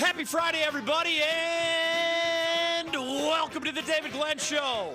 [0.00, 4.94] Happy Friday, everybody, and welcome to the David Glenn Show.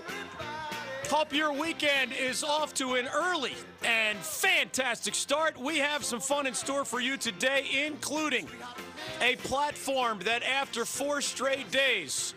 [1.12, 5.60] Hope your weekend is off to an early and fantastic start.
[5.62, 8.48] We have some fun in store for you today, including
[9.22, 12.34] a platform that, after four straight days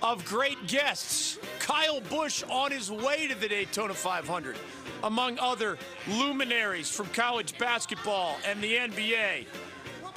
[0.00, 4.56] of great guests, Kyle Busch on his way to the Daytona 500,
[5.02, 9.46] among other luminaries from college basketball and the NBA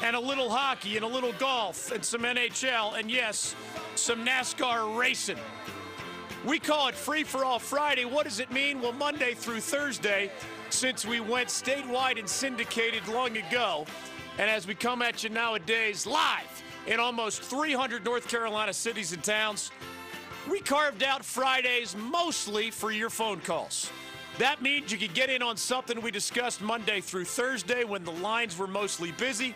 [0.04, 3.56] and a little hockey and a little golf and some NHL and yes,
[3.96, 5.38] some NASCAR racing.
[6.46, 8.06] We call it Free for All Friday.
[8.06, 8.80] What does it mean?
[8.82, 10.32] Well, Monday through Thursday,
[10.70, 13.86] since we went statewide and syndicated long ago,
[14.38, 19.24] and as we come at you nowadays live in almost 300 North Carolina cities and
[19.24, 19.72] towns,
[20.50, 23.92] we carved out Fridays mostly for your phone calls.
[24.38, 28.12] That means you could get in on something we discussed Monday through Thursday when the
[28.12, 29.56] lines were mostly busy.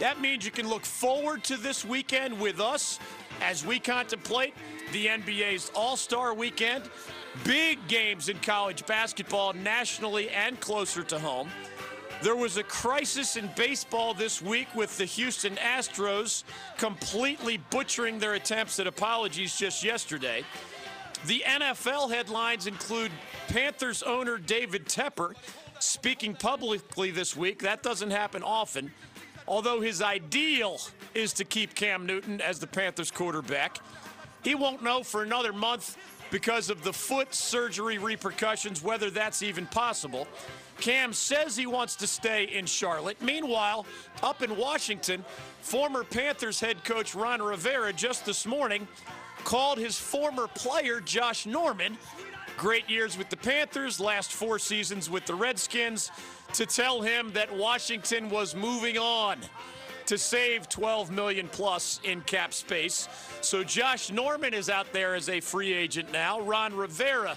[0.00, 3.00] That means you can look forward to this weekend with us
[3.42, 4.54] as we contemplate
[4.92, 6.84] the NBA's All Star weekend.
[7.44, 11.48] Big games in college basketball nationally and closer to home.
[12.22, 16.44] There was a crisis in baseball this week with the Houston Astros
[16.76, 20.44] completely butchering their attempts at apologies just yesterday.
[21.26, 23.10] The NFL headlines include
[23.48, 25.34] Panthers owner David Tepper
[25.80, 27.62] speaking publicly this week.
[27.62, 28.92] That doesn't happen often
[29.48, 30.80] although his ideal
[31.14, 33.78] is to keep Cam Newton as the Panthers quarterback.
[34.44, 35.96] He won't know for another month
[36.30, 40.28] because of the foot surgery repercussions whether that's even possible.
[40.80, 43.20] Cam says he wants to stay in Charlotte.
[43.20, 43.84] Meanwhile,
[44.22, 45.24] up in Washington,
[45.60, 48.86] former Panthers head coach Ron Rivera just this morning
[49.44, 51.96] called his former player Josh Norman,
[52.56, 56.10] great years with the Panthers, last four seasons with the Redskins,
[56.54, 59.38] to tell him that Washington was moving on
[60.06, 63.08] to save 12 million plus in cap space.
[63.42, 66.40] So Josh Norman is out there as a free agent now.
[66.40, 67.36] Ron Rivera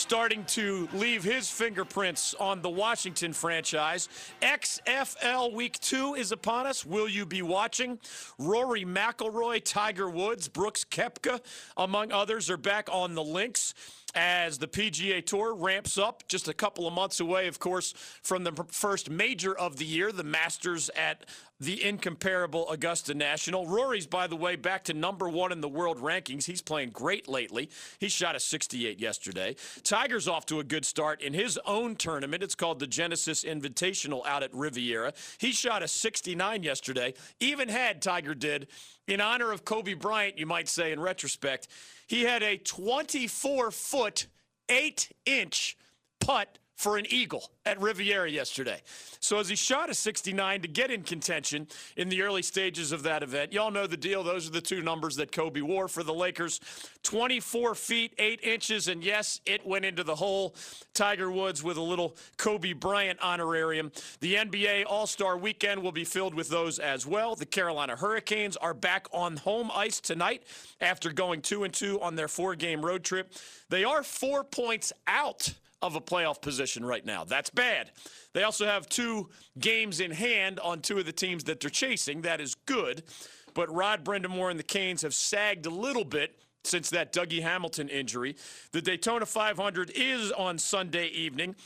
[0.00, 4.08] starting to leave his fingerprints on the Washington franchise.
[4.40, 6.86] XFL Week 2 is upon us.
[6.86, 7.98] Will you be watching?
[8.38, 11.40] Rory McIlroy, Tiger Woods, Brooks Koepka,
[11.76, 13.74] among others, are back on the links
[14.14, 18.44] as the PGA Tour ramps up, just a couple of months away, of course, from
[18.44, 21.26] the first major of the year, the Masters at
[21.60, 23.66] the incomparable Augusta National.
[23.66, 26.46] Rory's, by the way, back to number one in the world rankings.
[26.46, 27.68] He's playing great lately.
[27.98, 29.56] He shot a 68 yesterday.
[29.84, 32.42] Tiger's off to a good start in his own tournament.
[32.42, 35.12] It's called the Genesis Invitational out at Riviera.
[35.38, 37.14] He shot a 69 yesterday.
[37.40, 38.68] Even had Tiger did,
[39.06, 41.68] in honor of Kobe Bryant, you might say in retrospect,
[42.06, 44.26] he had a 24 foot,
[44.68, 45.76] 8 inch
[46.20, 48.80] putt for an eagle at Riviera yesterday.
[49.20, 51.68] So as he shot a 69 to get in contention
[51.98, 54.22] in the early stages of that event, y'all know the deal.
[54.22, 56.58] Those are the two numbers that Kobe wore for the Lakers
[57.02, 60.54] 24 feet, 8 inches, and yes, it went into the hole.
[60.94, 63.92] Tiger Woods with a little Kobe Bryant honorarium.
[64.20, 67.36] The NBA All Star weekend will be filled with those as well.
[67.36, 70.44] The Carolina Hurricanes are back on home ice tonight
[70.80, 73.34] after going 2 and 2 on their four game road trip.
[73.68, 75.52] They are four points out
[75.82, 77.24] of a playoff position right now.
[77.24, 77.90] That's bad.
[78.32, 82.22] They also have two games in hand on two of the teams that they're chasing.
[82.22, 83.02] That is good.
[83.54, 87.88] But Rod Brind'Amour and the Canes have sagged a little bit since that Dougie Hamilton
[87.88, 88.36] injury.
[88.72, 91.56] The Daytona 500 is on Sunday evening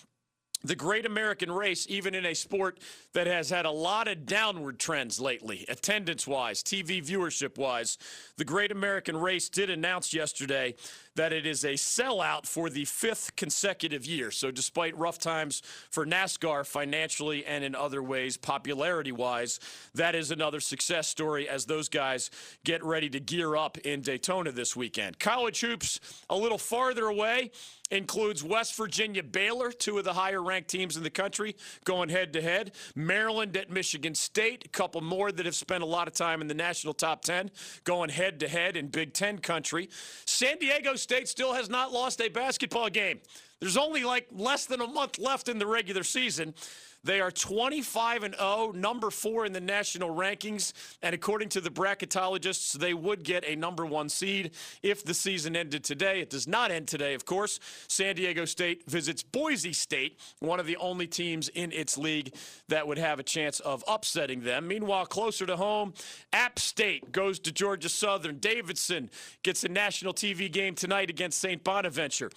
[0.65, 2.81] the great American race, even in a sport
[3.13, 7.99] that has had a lot of downward trends lately, attendance wise, TV viewership wise.
[8.39, 10.75] The great American race did announce yesterday
[11.17, 14.31] that it is a sellout for the fifth consecutive year.
[14.31, 19.61] So, despite rough times for NASCAR financially and in other ways, popularity wise,
[19.95, 22.31] that is another success story as those guys
[22.65, 25.19] get ready to gear up in Daytona this weekend.
[25.19, 26.01] College hoops
[26.31, 27.51] a little farther away
[27.91, 32.33] includes West Virginia Baylor, two of the higher ranked teams in the country, going head
[32.33, 32.73] to head.
[32.95, 36.49] Maryland at Michigan State, a couple more that have spent a lot of time in
[36.49, 37.51] the national top 10,
[37.85, 39.89] going head to head in Big Ten country.
[40.27, 43.21] San Diego State still has not lost a basketball game.
[43.61, 46.55] There's only like less than a month left in the regular season.
[47.05, 50.73] They are 25 and 0, number four in the national rankings.
[51.03, 54.53] And according to the bracketologists, they would get a number one seed
[54.83, 56.21] if the season ended today.
[56.21, 57.61] It does not end today, of course.
[57.89, 62.35] San Diego State visits Boise State, one of the only teams in its league
[62.69, 64.67] that would have a chance of upsetting them.
[64.67, 65.93] Meanwhile, closer to home,
[66.33, 68.39] App State goes to Georgia Southern.
[68.39, 69.11] Davidson
[69.43, 71.63] gets a national TV game tonight against St.
[71.63, 72.31] Bonaventure.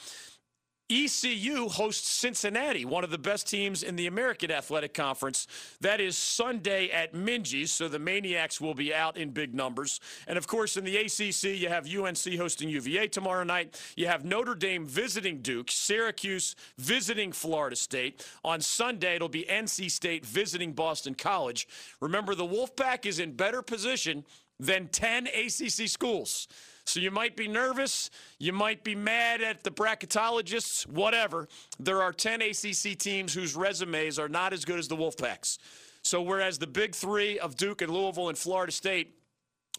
[0.89, 5.45] ECU hosts Cincinnati, one of the best teams in the American Athletic Conference.
[5.81, 9.99] That is Sunday at Minges, so the Maniacs will be out in big numbers.
[10.27, 13.77] And of course, in the ACC, you have UNC hosting UVA tomorrow night.
[13.97, 18.25] You have Notre Dame visiting Duke, Syracuse visiting Florida State.
[18.45, 21.67] On Sunday, it'll be NC State visiting Boston College.
[21.99, 24.23] Remember, the Wolfpack is in better position
[24.57, 26.47] than 10 ACC schools.
[26.87, 31.47] So you might be nervous, you might be mad at the bracketologists, whatever.
[31.79, 35.57] There are 10 ACC teams whose resumes are not as good as the Wolfpacks.
[36.01, 39.17] So whereas the big three of Duke and Louisville and Florida State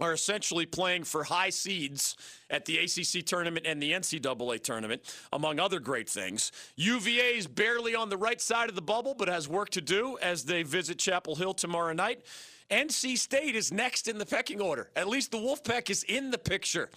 [0.00, 2.16] are essentially playing for high seeds
[2.50, 5.02] at the ACC tournament and the NCAA tournament,
[5.32, 6.52] among other great things.
[6.76, 10.18] UVA is barely on the right side of the bubble, but has work to do
[10.22, 12.20] as they visit Chapel Hill tomorrow night.
[12.70, 14.90] NC State is next in the pecking order.
[14.94, 16.90] At least the Wolfpack is in the picture.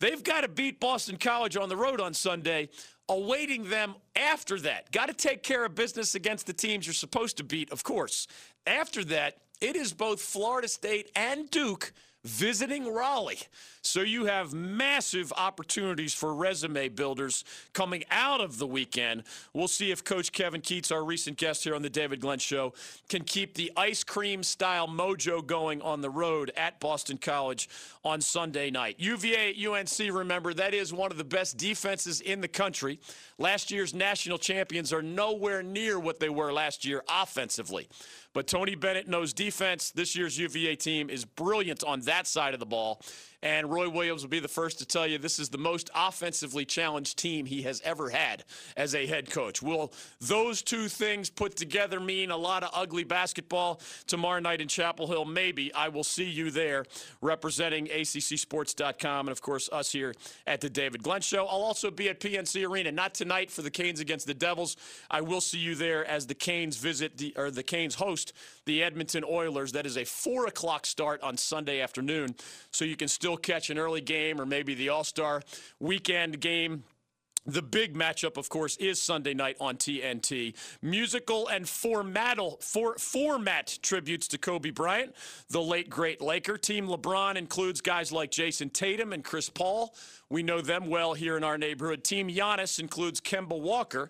[0.00, 2.68] They've got to beat Boston College on the road on Sunday.
[3.08, 4.90] Awaiting them after that.
[4.90, 8.26] Got to take care of business against the teams you're supposed to beat, of course.
[8.66, 11.92] After that, it is both Florida State and Duke
[12.24, 13.40] visiting Raleigh.
[13.86, 17.44] So you have massive opportunities for resume builders
[17.74, 19.24] coming out of the weekend.
[19.52, 22.72] We'll see if Coach Kevin Keatts, our recent guest here on the David Glenn Show,
[23.10, 27.68] can keep the ice cream style mojo going on the road at Boston College
[28.04, 28.96] on Sunday night.
[28.98, 32.98] UVA at UNC, remember, that is one of the best defenses in the country.
[33.38, 37.88] Last year's national champions are nowhere near what they were last year offensively.
[38.32, 39.92] But Tony Bennett knows defense.
[39.92, 43.00] This year's UVA team is brilliant on that side of the ball.
[43.44, 46.64] And Roy Williams will be the first to tell you this is the most offensively
[46.64, 48.42] challenged team he has ever had
[48.74, 49.60] as a head coach.
[49.60, 54.68] Will those two things put together mean a lot of ugly basketball tomorrow night in
[54.68, 55.26] Chapel Hill?
[55.26, 55.72] Maybe.
[55.74, 56.86] I will see you there
[57.20, 60.14] representing ACCSports.com and, of course, us here
[60.46, 61.44] at the David Glenn Show.
[61.44, 64.78] I'll also be at PNC Arena, not tonight for the Canes against the Devils.
[65.10, 68.32] I will see you there as the Canes visit the, or the Canes host
[68.66, 69.72] the Edmonton Oilers.
[69.72, 72.34] That is a 4 o'clock start on Sunday afternoon,
[72.70, 75.42] so you can still catch an early game or maybe the All Star
[75.80, 76.84] weekend game.
[77.46, 80.54] The big matchup, of course, is Sunday night on TNT.
[80.80, 85.14] Musical and formatal, for, format tributes to Kobe Bryant,
[85.50, 86.56] the late great Laker.
[86.56, 89.94] Team LeBron includes guys like Jayson Tatum and Chris Paul.
[90.30, 92.02] We know them well here in our neighborhood.
[92.02, 94.08] Team Giannis includes Kemba Walker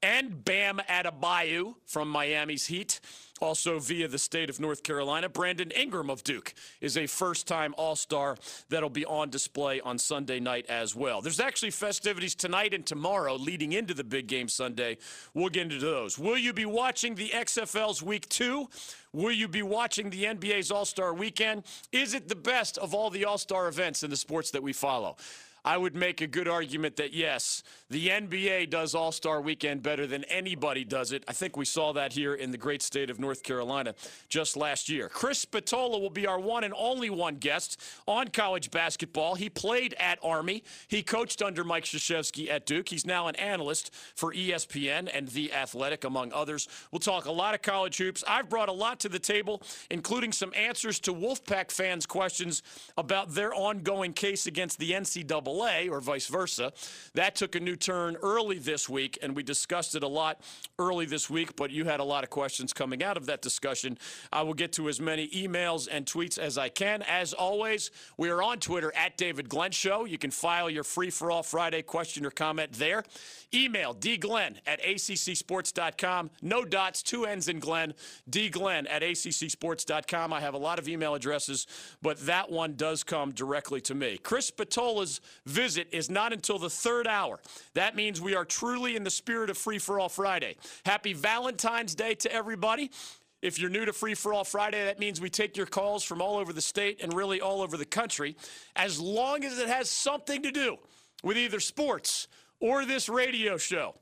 [0.00, 3.00] and Bam Adebayo from Miami's Heat.
[3.40, 7.74] Also, via the state of North Carolina, Brandon Ingram of Duke is a first time
[7.76, 8.36] All Star
[8.68, 11.20] that'll be on display on Sunday night as well.
[11.20, 14.98] There's actually festivities tonight and tomorrow leading into the big game Sunday.
[15.34, 16.18] We'll get into those.
[16.18, 18.68] Will you be watching the XFL's week two?
[19.12, 21.64] Will you be watching the NBA's All Star weekend?
[21.92, 24.72] Is it the best of all the All Star events in the sports that we
[24.72, 25.16] follow?
[25.68, 30.06] I would make a good argument that yes, the NBA does All Star Weekend better
[30.06, 31.24] than anybody does it.
[31.28, 33.94] I think we saw that here in the great state of North Carolina
[34.30, 35.10] just last year.
[35.10, 39.34] Chris Spatola will be our one and only one guest on college basketball.
[39.34, 40.64] He played at Army.
[40.86, 42.88] He coached under Mike Krzyzewski at Duke.
[42.88, 46.66] He's now an analyst for ESPN and The Athletic, among others.
[46.92, 48.24] We'll talk a lot of college hoops.
[48.26, 49.60] I've brought a lot to the table,
[49.90, 52.62] including some answers to Wolfpack fans' questions
[52.96, 56.72] about their ongoing case against the NCAA or vice versa.
[57.14, 60.40] That took a new turn early this week, and we discussed it a lot
[60.78, 63.98] early this week, but you had a lot of questions coming out of that discussion.
[64.32, 67.02] I will get to as many emails and tweets as I can.
[67.02, 70.04] As always, we are on Twitter at David Glenn Show.
[70.04, 73.04] You can file your free for all Friday question or comment there.
[73.52, 76.30] Email dglenn at accsports.com.
[76.42, 77.94] No dots, two N's in Glenn.
[78.30, 80.32] dglenn at accsports.com.
[80.32, 81.66] I have a lot of email addresses,
[82.02, 84.18] but that one does come directly to me.
[84.18, 87.40] Chris Spatola's visit is not until the third hour.
[87.74, 90.56] That means we are truly in the spirit of Free for All Friday.
[90.84, 92.90] Happy Valentine's Day to everybody.
[93.40, 96.20] If you're new to Free for All Friday, that means we take your calls from
[96.20, 98.36] all over the state and really all over the country,
[98.74, 100.76] as long as it has something to do
[101.22, 102.28] with either sports
[102.60, 103.94] or this radio show.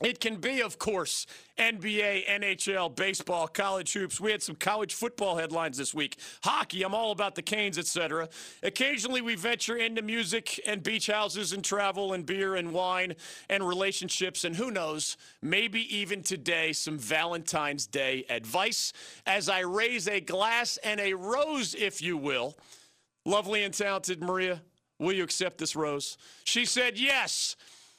[0.00, 1.26] It can be, of course,
[1.58, 4.20] NBA, NHL, baseball, college hoops.
[4.20, 6.20] We had some college football headlines this week.
[6.44, 8.28] Hockey, I'm all about the Canes, etc.
[8.62, 13.16] Occasionally, we venture into music and beach houses and travel and beer and wine
[13.50, 18.92] and relationships and who knows, maybe even today, some Valentine's Day advice
[19.26, 22.56] as I raise a glass and a rose, if you will.
[23.24, 24.62] Lovely and talented Maria,
[25.00, 26.16] will you accept this rose?
[26.44, 27.56] She said yes.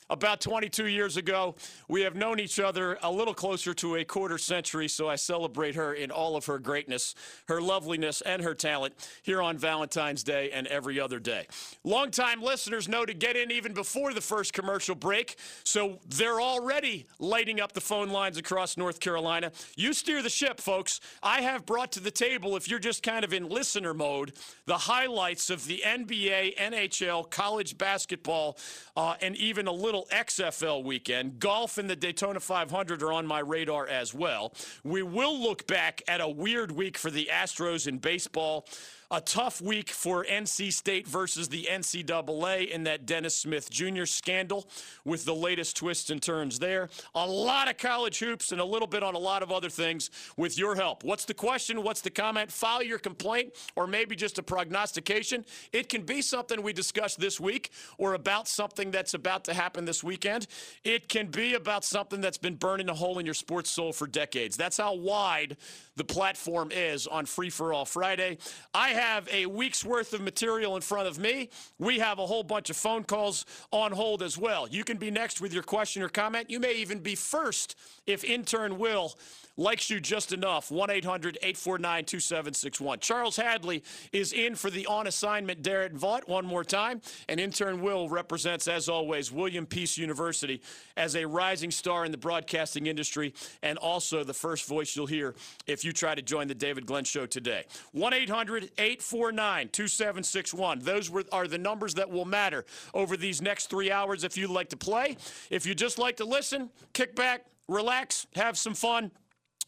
[0.10, 1.56] About 22 years ago.
[1.88, 5.75] We have known each other a little closer to a quarter century, so I celebrate
[5.75, 7.16] her in all of her greatness,
[7.48, 11.48] her loveliness, and her talent here on Valentine's Day and every other day.
[11.84, 17.06] Longtime listeners know to get in even before the first commercial break, so they're already
[17.20, 19.51] lighting up the phone lines across North Carolina.
[19.75, 21.00] You steer the ship, folks.
[21.22, 24.34] I have brought to the table, if you're just kind of in listener mode,
[24.66, 28.58] the highlights of the NBA, NHL, college basketball,
[28.96, 31.39] uh, and even a little XFL weekend.
[31.39, 34.53] Golf and the Daytona 500 are on my radar as well.
[34.84, 38.65] We will look back at a weird week for the Astros in baseball
[39.12, 44.06] a tough week for NC State versus the NCAA in that Dennis Smith Jr.
[44.06, 44.70] scandal
[45.04, 46.89] with the latest twists and turns there.
[47.16, 50.12] A lot of college hoops and a little bit on a lot of other things
[50.38, 51.04] with your help.
[51.04, 51.82] What's the question?
[51.82, 52.51] What's the comment?
[52.51, 55.44] File your complaint or maybe just a prognostication.
[55.74, 59.86] It can be something we discussed this week or about something that's about to happen
[59.86, 60.46] this weekend.
[60.84, 64.06] It can be about something that's been burning a hole in your sports soul for
[64.06, 64.56] decades.
[64.56, 65.58] That's how wide
[65.96, 68.38] the platform is on Free for All Friday.
[68.74, 71.50] I have a week's worth of material in front of me.
[71.77, 74.68] We have a whole bunch of phone calls on hold as well.
[74.68, 76.50] You can be next with your question or comment.
[76.50, 77.75] You may even be first
[78.06, 79.15] if intern Will
[79.60, 80.72] likes you just enough.
[80.72, 83.00] 1 800 849 2761.
[83.00, 87.01] Charles Hadley is in for the on assignment Darren Vaught one more time.
[87.28, 90.62] And intern Will represents, as always, William Peace University
[90.96, 95.36] as a rising star in the broadcasting industry and also the first voice you'll hear
[95.68, 97.66] if you try to join the David Glenn Show today.
[97.92, 100.80] 1 800 849 2761.
[100.80, 104.70] Those are the numbers that will matter over these next three hours if you'd like
[104.70, 105.18] to play.
[105.50, 109.12] If you just like to listen, kick back, relax, have some fun.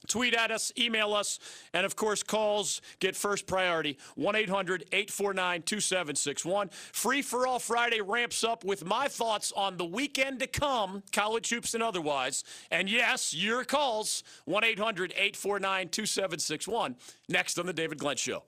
[0.07, 1.39] Tweet at us, email us,
[1.73, 6.69] and of course, calls get first priority 1 800 849 2761.
[6.91, 11.49] Free for All Friday ramps up with my thoughts on the weekend to come, college
[11.49, 12.43] hoops and otherwise.
[12.71, 16.95] And yes, your calls 1 800 849 2761.
[17.29, 18.43] Next on The David Glenn Show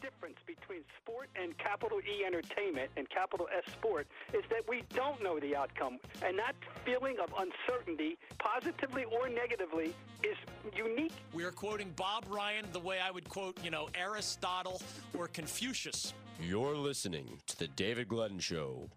[0.00, 5.22] difference between sport and capital E entertainment and capital S sport is that we don't
[5.22, 5.98] know the outcome.
[6.24, 6.54] And that
[6.84, 10.36] feeling of uncertainty, positively or negatively, is
[10.76, 11.12] unique.
[11.32, 14.80] We are quoting Bob Ryan the way I would quote, you know, Aristotle
[15.16, 16.12] or Confucius.
[16.40, 18.88] You're listening to The David Glenn Show.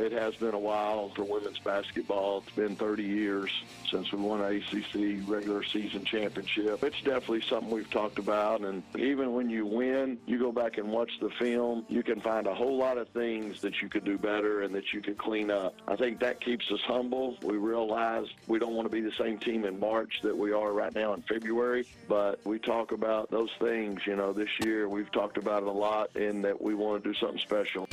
[0.00, 2.38] It has been a while for women's basketball.
[2.38, 3.50] It's been 30 years
[3.90, 6.82] since we won an ACC regular season championship.
[6.82, 8.62] It's definitely something we've talked about.
[8.62, 12.46] And even when you win, you go back and watch the film, you can find
[12.46, 15.50] a whole lot of things that you could do better and that you could clean
[15.50, 15.74] up.
[15.86, 17.36] I think that keeps us humble.
[17.42, 20.72] We realize we don't want to be the same team in March that we are
[20.72, 24.00] right now in February, but we talk about those things.
[24.06, 27.12] You know, this year we've talked about it a lot and that we want to
[27.12, 27.86] do something special.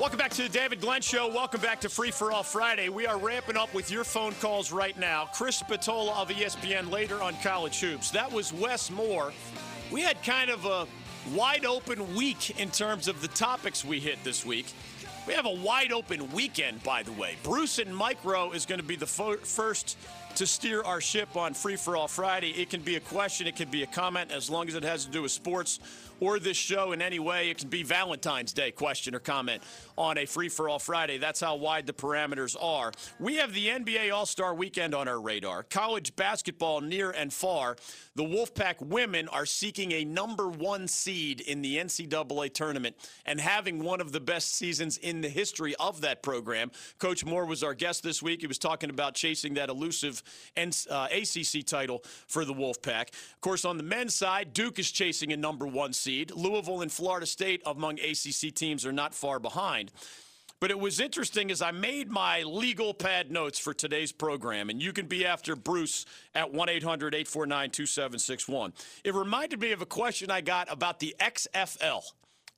[0.00, 1.28] Welcome back to the David Glenn Show.
[1.28, 2.88] Welcome back to Free for All Friday.
[2.88, 5.28] We are ramping up with your phone calls right now.
[5.34, 8.10] Chris Spatola of ESPN later on College Hoops.
[8.10, 9.30] That was Wes Moore.
[9.92, 10.86] We had kind of a
[11.34, 14.72] wide open week in terms of the topics we hit this week.
[15.26, 17.36] We have a wide open weekend, by the way.
[17.42, 19.98] Bruce and Mike Rowe is going to be the fo- first
[20.36, 22.52] to steer our ship on Free for All Friday.
[22.52, 25.04] It can be a question, it can be a comment, as long as it has
[25.04, 25.78] to do with sports
[26.20, 27.50] or this show in any way.
[27.50, 29.62] It can be Valentine's Day question or comment
[29.96, 31.18] on a free for all Friday.
[31.18, 32.92] That's how wide the parameters are.
[33.18, 37.76] We have the NBA All Star weekend on our radar, college basketball near and far.
[38.14, 43.82] The Wolfpack women are seeking a number one seed in the NCAA tournament and having
[43.82, 46.70] one of the best seasons in the history of that program.
[46.98, 48.42] Coach Moore was our guest this week.
[48.42, 50.22] He was talking about chasing that elusive
[50.56, 53.08] uh, ACC title for the Wolfpack.
[53.08, 56.32] Of course, on the men's side, Duke is chasing a number one seed seed.
[56.32, 59.92] Louisville and Florida State among ACC teams are not far behind.
[60.58, 64.82] But it was interesting as I made my legal pad notes for today's program, and
[64.82, 68.72] you can be after Bruce at 1 800 849 2761.
[69.04, 72.02] It reminded me of a question I got about the XFL.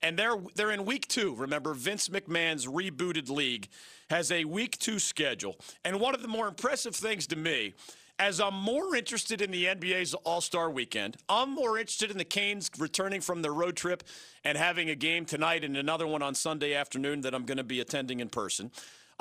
[0.04, 1.36] And they're, they're in week two.
[1.36, 3.68] Remember, Vince McMahon's rebooted league
[4.10, 5.54] has a week two schedule.
[5.84, 7.74] And one of the more impressive things to me
[8.18, 12.24] as I'm more interested in the NBA's All Star weekend, I'm more interested in the
[12.24, 14.04] Canes returning from their road trip
[14.44, 17.64] and having a game tonight and another one on Sunday afternoon that I'm going to
[17.64, 18.70] be attending in person.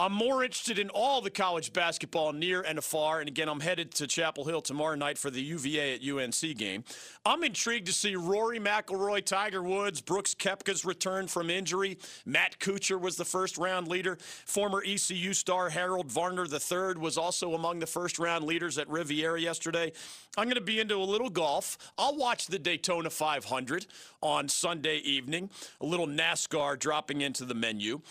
[0.02, 3.20] I'm more interested in all the college basketball near and afar.
[3.20, 6.84] And again, I'm headed to Chapel Hill tomorrow night for the UVA at UNC game.
[7.24, 12.00] I'm intrigued to see Rory McIlroy, Tiger Woods, Brooks Koepka's return from injury.
[12.26, 14.18] Matt Kuchar was the first round leader.
[14.48, 19.40] Former ECU star Harold Varner III was also among the first round leaders at Riviera
[19.40, 19.92] yesterday.
[20.36, 21.78] I'm going to be into a little golf.
[22.00, 23.86] I'll watch the Daytona 500
[24.24, 25.52] on Sunday evening.
[25.80, 28.02] A little NASCAR dropping into the menu.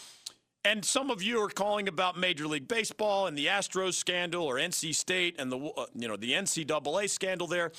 [0.64, 4.54] And some of you are calling about Major League Baseball and the Astros scandal or
[4.56, 7.72] NC State and the uh, you know the NCAA scandal there.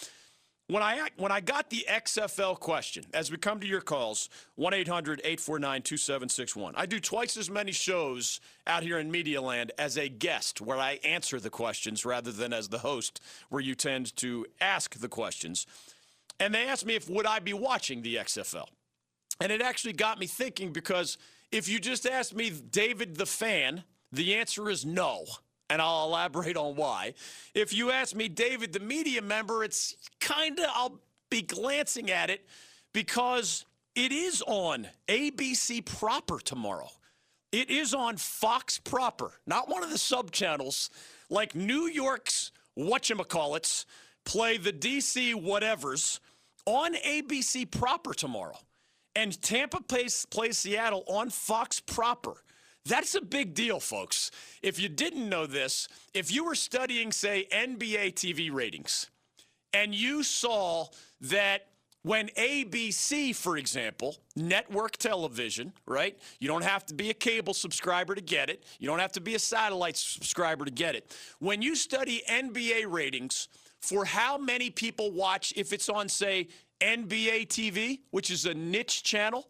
[0.67, 6.73] When I when I got the XFL question, as we come to your calls, 1-800-849-2761.
[6.75, 10.77] I do twice as many shows out here in Media Land as a guest where
[10.77, 15.09] I answer the questions rather than as the host where you tend to ask the
[15.09, 15.67] questions.
[16.39, 18.65] And they asked me if would I be watching the XFL.
[19.39, 21.19] And it actually got me thinking because
[21.51, 25.25] if you just ask me, David the fan, the answer is no.
[25.69, 27.13] And I'll elaborate on why.
[27.53, 32.29] If you ask me, David the media member, it's kind of, I'll be glancing at
[32.29, 32.45] it
[32.93, 33.65] because
[33.95, 36.89] it is on ABC proper tomorrow.
[37.53, 40.89] It is on Fox proper, not one of the sub channels
[41.29, 43.85] like New York's whatchamacallits
[44.25, 46.19] play the DC whatevers
[46.65, 48.57] on ABC proper tomorrow
[49.15, 52.43] and Tampa plays, plays Seattle on Fox proper.
[52.85, 54.31] That's a big deal, folks.
[54.63, 59.09] If you didn't know this, if you were studying, say, NBA TV ratings,
[59.73, 60.87] and you saw
[61.21, 61.67] that
[62.03, 66.17] when ABC, for example, network television, right?
[66.39, 68.63] You don't have to be a cable subscriber to get it.
[68.79, 71.15] You don't have to be a satellite subscriber to get it.
[71.39, 73.49] When you study NBA ratings
[73.81, 76.47] for how many people watch, if it's on, say,
[76.81, 79.47] NBA TV, which is a niche channel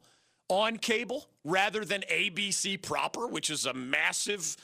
[0.49, 4.57] on cable, rather than ABC proper, which is a massive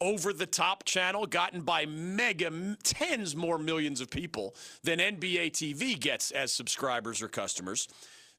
[0.00, 5.98] over the top channel gotten by mega tens more millions of people than NBA TV
[5.98, 7.88] gets as subscribers or customers.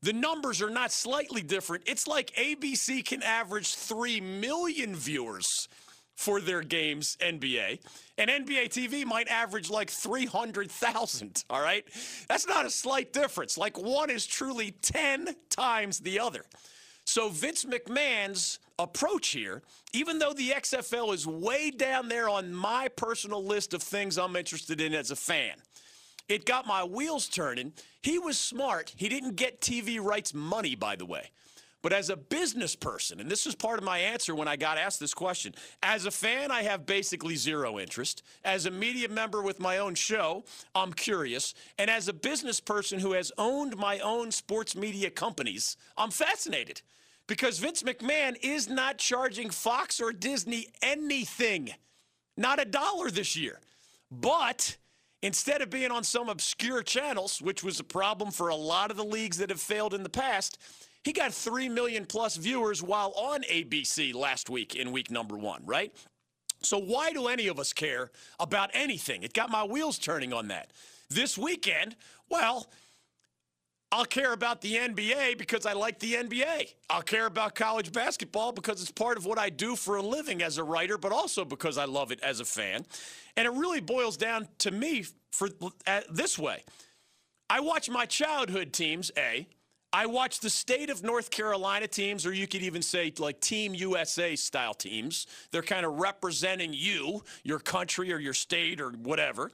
[0.02, 1.84] The numbers are not slightly different.
[1.88, 5.68] It's like ABC can average 3 million viewers
[6.16, 7.80] for their games, NBA.
[8.18, 11.86] And NBA TV might average like 300,000, all right?
[12.28, 13.58] That's not a slight difference.
[13.58, 16.46] Like one is truly 10 times the other.
[17.04, 19.62] So Vince McMahon's approach here,
[19.94, 24.36] even though the XFL is way down there on my personal list of things I'm
[24.36, 25.56] interested in as a fan,
[26.28, 27.74] it got my wheels turning.
[28.02, 28.94] He was smart.
[28.96, 31.30] He didn't get TV rights money, by the way.
[31.86, 34.80] But as a business person, and this is part of my answer when I got
[34.80, 38.24] asked this question, as a fan, I have basically zero interest.
[38.44, 41.54] As a media member with my own show, I'm curious.
[41.78, 46.82] And as a business person who has owned my own sports media companies, I'm fascinated
[47.28, 51.70] because Vince McMahon is not charging Fox or Disney anything,
[52.36, 53.60] not a dollar this year.
[54.10, 54.76] But
[55.22, 58.98] instead of being on some obscure channels, which was a problem for a lot of
[58.98, 60.58] the leagues that have failed in the past,
[61.06, 65.62] he got 3 million plus viewers while on ABC last week in week number one,
[65.64, 65.94] right?
[66.64, 69.22] So why do any of us care about anything?
[69.22, 70.72] It got my wheels turning on that.
[71.08, 71.96] This weekend,
[72.28, 72.68] well,
[73.92, 76.74] I'll care about the NBA because I like the NBA.
[76.90, 80.42] I'll care about college basketball because it's part of what I do for a living
[80.42, 82.84] as a writer, but also because I love it as a fan.
[83.38, 85.50] And it really boils down to me for
[85.86, 86.64] uh, this way.
[87.48, 89.48] I watch my childhood teams, A,
[89.96, 93.74] I watch the state of North Carolina teams, or you could even say like Team
[93.74, 95.26] USA style teams.
[95.52, 99.54] They're kind of representing you, your country, or your state, or whatever.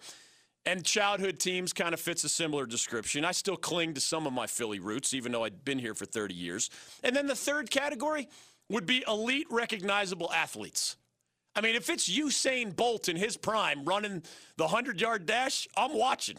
[0.66, 3.24] And childhood teams kind of fits a similar description.
[3.24, 6.08] I still cling to some of my Philly roots, even though I'd been here for
[6.08, 6.72] 30 years.
[7.04, 8.28] And then the third category
[8.68, 10.98] would be elite recognizable athletes.
[11.56, 14.24] I mean, if it's Usain Bolt in his prime running
[14.58, 16.38] the 100 yard dash, I'm watching.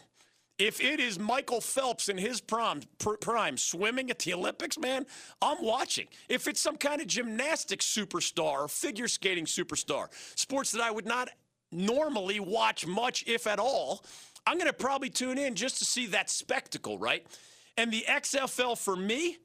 [0.63, 2.83] If it is Michael Phelps in his prime,
[3.19, 5.05] prime swimming at the Olympics, man,
[5.41, 6.07] I'm watching.
[6.29, 10.07] If it's some kind of gymnastics superstar or figure skating superstar,
[10.39, 11.27] sports that I would not
[11.69, 14.05] normally watch much, if at all,
[14.47, 17.27] I'm going to probably tune in just to see that spectacle, right?
[17.75, 19.39] And the XFL for me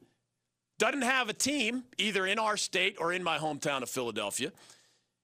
[0.77, 4.53] doesn't have a team either in our state or in my hometown of Philadelphia.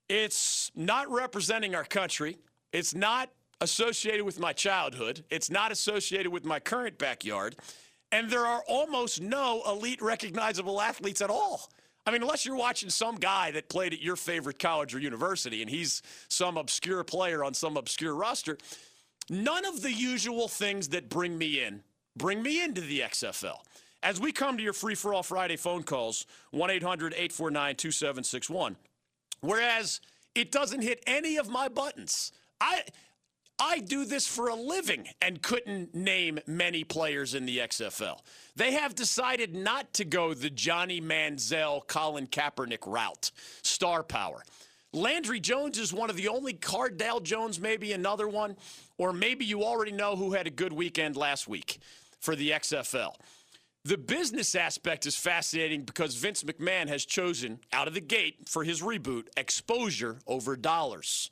[0.10, 2.38] It's not representing our country.
[2.74, 3.30] It's not
[3.62, 5.24] associated with my childhood.
[5.30, 7.56] It's not associated with my current backyard.
[8.12, 11.70] And there are almost no elite recognizable athletes at all.
[12.06, 15.62] I mean, unless you're watching some guy that played at your favorite college or university
[15.62, 18.58] and he's some obscure player on some obscure roster,
[19.30, 21.82] none of the usual things that bring me in
[22.16, 23.58] bring me into the XFL.
[24.04, 28.76] As we come to your free for all Friday phone calls, 1 800 849 2761.
[29.42, 30.00] Whereas
[30.36, 32.34] It doesn't hit any of my buttons.
[32.60, 32.84] I
[33.60, 38.20] I do this for a living and couldn't name many players in the XFL.
[38.56, 44.44] They have decided not to go the Johnny Manziel, Colin Kaepernick route, star power.
[44.92, 48.56] Landry Jones is one of the only, Cardale Jones, maybe another one,
[48.98, 51.80] or maybe you already know who had a good weekend last week
[52.20, 53.14] for the XFL.
[53.86, 58.64] The business aspect is fascinating because Vince McMahon has chosen out of the gate for
[58.64, 61.30] his reboot exposure over dollars.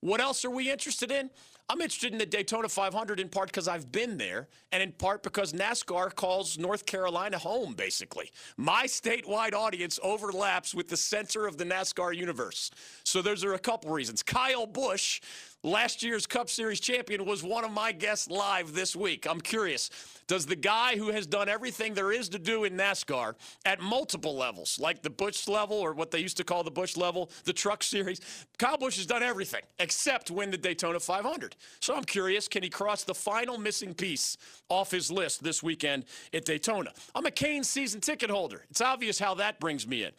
[0.00, 1.30] What else are we interested in?
[1.70, 5.22] I'm interested in the Daytona 500 in part because I've been there, and in part
[5.22, 8.32] because NASCAR calls North Carolina home, basically.
[8.56, 12.72] My statewide audience overlaps with the center of the NASCAR universe.
[13.04, 14.20] So those are a couple reasons.
[14.24, 15.20] Kyle Busch
[15.62, 19.26] last year's Cup Series champion, was one of my guests live this week.
[19.28, 19.90] I'm curious.
[20.26, 24.36] Does the guy who has done everything there is to do in NASCAR at multiple
[24.36, 27.52] levels, like the Busch level or what they used to call the Busch level, the
[27.52, 28.20] Truck Series,
[28.58, 31.56] Kyle Busch has done everything except win the Daytona 500.
[31.80, 34.36] So I'm curious, can he cross the final missing piece
[34.68, 36.92] off his list this weekend at Daytona?
[37.14, 38.64] I'm a Cane season ticket holder.
[38.70, 40.12] It's obvious how that brings me in.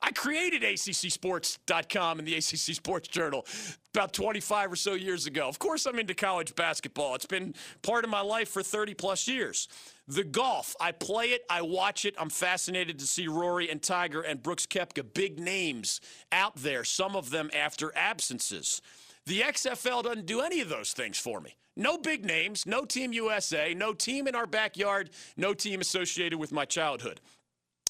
[0.00, 3.44] I created ACCSports.com and the ACC Sports Journal
[3.92, 5.48] about 25 or so years ago.
[5.48, 7.16] Of course, I'm into college basketball.
[7.16, 9.66] It's been part of my life for 30 plus years.
[10.06, 12.14] The golf, I play it, I watch it.
[12.18, 17.16] I'm fascinated to see Rory and Tiger and Brooks Koepka, big names out there, some
[17.16, 18.80] of them after absences.
[19.26, 21.56] The XFL doesn't do any of those things for me.
[21.76, 26.52] No big names, no Team USA, no team in our backyard, no team associated with
[26.52, 27.20] my childhood.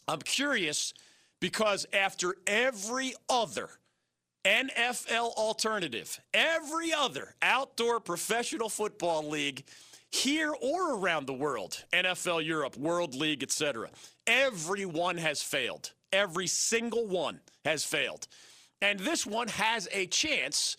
[0.08, 0.94] I'm curious
[1.40, 3.70] because after every other
[4.44, 9.64] NFL alternative, every other outdoor professional football league
[10.10, 13.90] here or around the world, NFL Europe, World League, etc.,
[14.26, 15.92] everyone has failed.
[16.12, 18.26] Every single one has failed.
[18.80, 20.76] And this one has a chance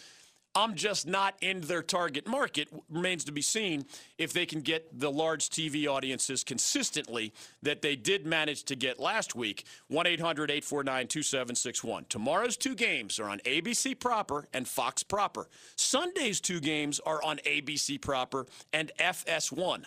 [0.59, 2.67] I'm just not in their target market.
[2.89, 3.85] Remains to be seen
[4.17, 7.31] if they can get the large TV audiences consistently
[7.63, 9.65] that they did manage to get last week.
[9.87, 12.05] 1 800 849 2761.
[12.09, 15.47] Tomorrow's two games are on ABC proper and Fox proper.
[15.77, 19.85] Sunday's two games are on ABC proper and FS1.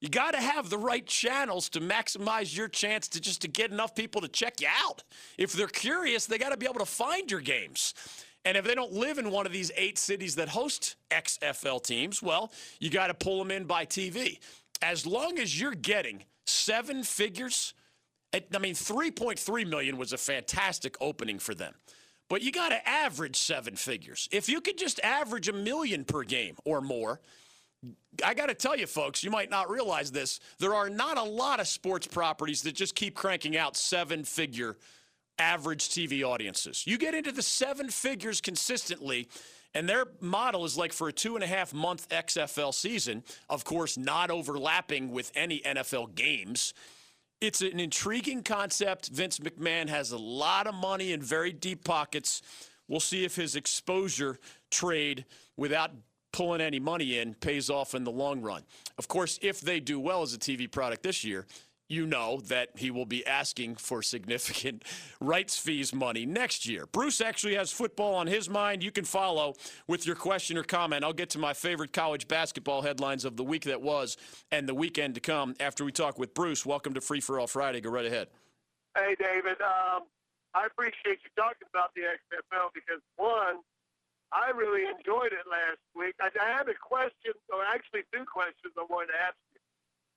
[0.00, 3.70] You got to have the right channels to maximize your chance to just to get
[3.70, 5.04] enough people to check you out.
[5.38, 7.94] If they're curious, they got to be able to find your games.
[8.44, 12.22] And if they don't live in one of these eight cities that host XFL teams,
[12.22, 14.38] well, you got to pull them in by TV.
[14.82, 17.72] As long as you're getting seven figures,
[18.34, 21.74] I mean, 3.3 million was a fantastic opening for them.
[22.28, 24.28] But you got to average seven figures.
[24.32, 27.20] If you could just average a million per game or more,
[28.24, 30.40] I got to tell you, folks, you might not realize this.
[30.58, 34.76] There are not a lot of sports properties that just keep cranking out seven figure
[35.38, 36.86] average TV audiences.
[36.86, 39.28] You get into the seven figures consistently,
[39.74, 43.64] and their model is like for a two and a half month XFL season, of
[43.64, 46.74] course, not overlapping with any NFL games.
[47.40, 49.08] It's an intriguing concept.
[49.08, 52.40] Vince McMahon has a lot of money in very deep pockets.
[52.88, 54.38] We'll see if his exposure
[54.70, 55.24] trade
[55.56, 55.90] without
[56.32, 58.62] pulling any money in pays off in the long run.
[58.98, 61.46] Of course, if they do well as a TV product this year,
[61.88, 64.84] you know that he will be asking for significant
[65.20, 66.86] rights fees money next year.
[66.86, 68.82] Bruce actually has football on his mind.
[68.82, 69.54] You can follow
[69.86, 71.04] with your question or comment.
[71.04, 74.16] I'll get to my favorite college basketball headlines of the week that was
[74.50, 76.64] and the weekend to come after we talk with Bruce.
[76.64, 77.80] Welcome to Free for All Friday.
[77.80, 78.28] Go right ahead.
[78.96, 79.60] Hey, David.
[79.60, 80.04] Um,
[80.54, 83.58] I appreciate you talking about the XFL because, one,
[84.32, 86.14] I really enjoyed it last week.
[86.20, 89.34] I, I have a question, or actually two questions I wanted to ask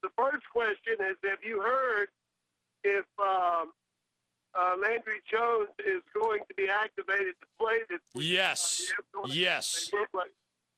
[0.01, 2.07] the first question is Have you heard
[2.83, 3.71] if um,
[4.57, 8.25] uh, Landry Jones is going to be activated to play this week?
[8.29, 8.91] Yes.
[9.15, 9.91] Uh, yes.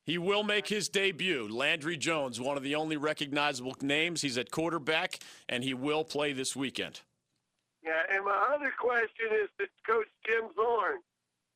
[0.04, 1.48] He will make his debut.
[1.48, 4.22] Landry Jones, one of the only recognizable names.
[4.22, 7.00] He's at quarterback, and he will play this weekend.
[7.84, 10.98] Yeah, and my other question is to Coach Jim Zorn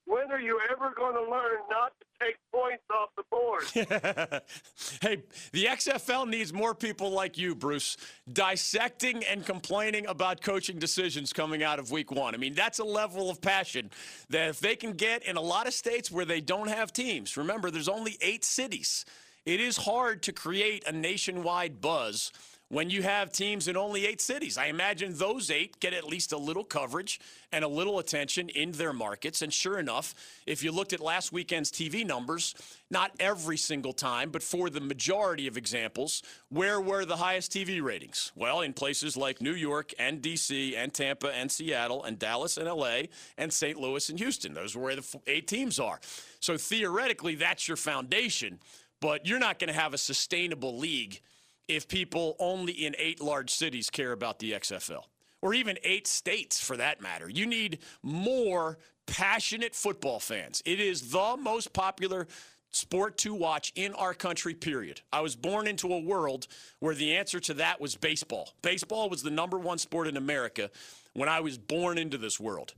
[0.07, 3.65] when are you ever going to learn not to take points off the board?
[5.03, 7.97] hey, the XFL needs more people like you, Bruce,
[8.33, 12.35] dissecting and complaining about coaching decisions coming out of week one.
[12.35, 13.91] I mean, that's a level of passion
[14.29, 17.37] that if they can get in a lot of states where they don't have teams,
[17.37, 19.05] remember, there's only eight cities.
[19.47, 22.33] It is hard to create a nationwide buzz
[22.75, 24.59] when you have teams in only eight cities.
[24.59, 27.21] I imagine those eight get at least a little coverage
[27.53, 29.43] and a little attention in their markets.
[29.43, 30.13] And sure enough,
[30.45, 32.53] if you looked at last weekend's TV numbers,
[32.91, 37.81] not every single time, but for the majority of examples, where were the highest TV
[37.81, 38.33] ratings?
[38.35, 40.75] Well, in places like New York and D.C.
[40.75, 43.09] and Tampa and Seattle and Dallas and L.A.
[43.39, 43.79] and St.
[43.79, 44.53] Louis and Houston.
[44.53, 46.01] Those are where the eight teams are.
[46.41, 48.59] So theoretically, that's your foundation,
[49.01, 51.21] but you're not going to have a sustainable league
[51.69, 55.05] if people only in eight large cities care about the XFL,
[55.43, 57.29] or even eight states for that matter.
[57.29, 60.63] You need more passionate football fans.
[60.65, 62.27] It is the most popular
[62.71, 65.01] sport to watch in our country, period.
[65.13, 66.47] I was born into a world
[66.81, 68.55] where the answer to that was baseball.
[68.63, 70.71] Baseball was the number one sport in America
[71.13, 72.75] when I was born into this world.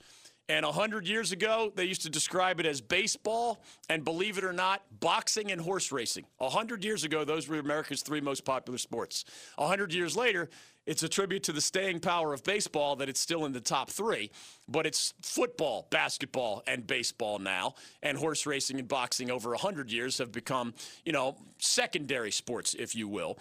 [0.49, 4.53] And 100 years ago, they used to describe it as baseball and, believe it or
[4.53, 6.25] not, boxing and horse racing.
[6.39, 9.25] 100 years ago, those were America's three most popular sports.
[9.57, 10.49] 100 years later,
[10.87, 13.91] it's a tribute to the staying power of baseball that it's still in the top
[13.91, 14.31] three,
[14.69, 17.75] but it's football, basketball, and baseball now.
[18.05, 22.95] And horse racing and boxing over 100 years have become, you know, secondary sports, if
[22.95, 23.37] you will.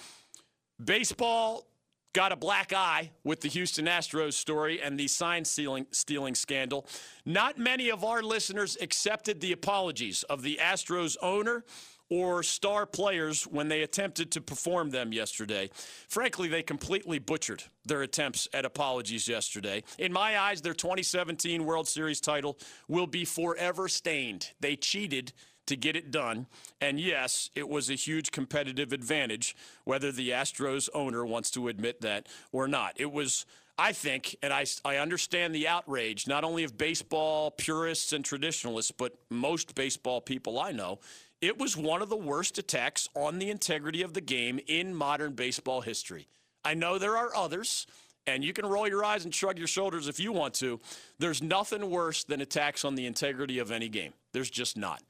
[0.83, 1.67] Baseball
[2.15, 5.85] got a black eye with the Houston Astros story and the sign stealing,
[6.33, 6.87] scandal.
[7.25, 11.65] Not many of our listeners accepted the apologies of the Astros owner
[12.09, 15.69] or star players when they attempted to perform them yesterday.
[16.07, 19.83] Frankly, they completely butchered their attempts at apologies yesterday.
[19.99, 24.51] In my eyes, their 2017 World Series title will be forever stained.
[24.61, 25.33] They cheated
[25.67, 26.47] to get it done.
[26.79, 32.01] And yes, it was a huge competitive advantage, whether the Astros owner wants to admit
[32.01, 32.93] that or not.
[32.95, 33.45] It was.
[33.77, 38.91] I think, and I, I understand the outrage, not only of baseball purists and traditionalists,
[38.91, 40.99] but most baseball people I know.
[41.41, 45.33] It was one of the worst attacks on the integrity of the game in modern
[45.33, 46.29] baseball history.
[46.63, 47.85] I know there are others,
[48.25, 50.79] and you can roll your eyes and shrug your shoulders if you want to.
[51.19, 54.13] There's nothing worse than attacks on the integrity of any game.
[54.31, 55.01] There's just not.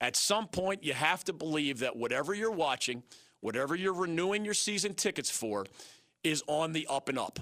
[0.00, 3.02] At some point, you have to believe that whatever you're watching,
[3.40, 5.66] whatever you're renewing your season tickets for,
[6.22, 7.40] is on the up and up,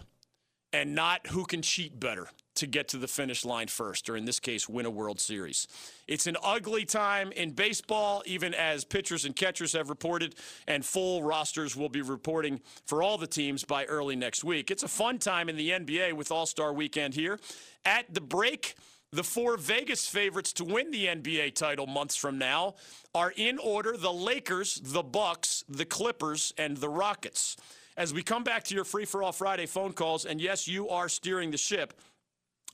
[0.73, 4.25] and not who can cheat better to get to the finish line first, or in
[4.25, 5.69] this case, win a World Series.
[6.09, 10.35] It's an ugly time in baseball, even as pitchers and catchers have reported,
[10.67, 14.71] and full rosters will be reporting for all the teams by early next week.
[14.71, 17.39] It's a fun time in the NBA with All Star Weekend here.
[17.85, 18.75] At the break,
[19.13, 22.75] the four Vegas favorites to win the NBA title months from now
[23.15, 27.57] are in order the Lakers, the Bucks, the Clippers, and the Rockets.
[27.97, 30.89] As we come back to your free for all Friday phone calls, and yes, you
[30.89, 31.95] are steering the ship.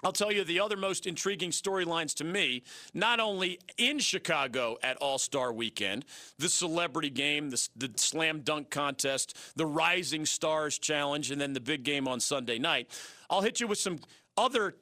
[0.04, 4.96] I'll tell you the other most intriguing storylines to me, not only in Chicago at
[4.96, 6.04] All Star Weekend,
[6.38, 11.60] the celebrity game, the, the, slam dunk contest, the Rising Stars Challenge, and then the
[11.60, 12.90] big game on Sunday night.
[13.30, 14.00] I'll hit you with some
[14.36, 14.74] other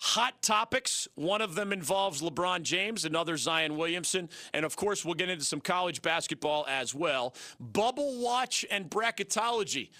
[0.00, 1.06] hot topics.
[1.14, 5.44] One of them involves LeBron James, another Zion Williamson, and of course, we'll get into
[5.44, 7.34] some college basketball as well.
[7.60, 9.90] Bubble watch and bracketology